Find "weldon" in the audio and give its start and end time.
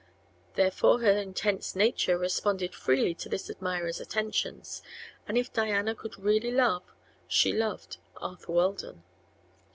8.51-9.03